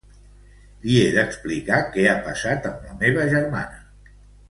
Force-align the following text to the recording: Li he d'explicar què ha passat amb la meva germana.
Li 0.85 0.95
he 1.01 1.11
d'explicar 1.17 1.83
què 1.93 2.07
ha 2.09 2.17
passat 2.31 2.69
amb 2.73 2.91
la 2.91 2.99
meva 3.07 3.31
germana. 3.39 4.15